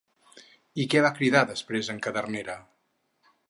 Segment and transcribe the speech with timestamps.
[0.83, 2.57] I què va cridar després en Cadernera?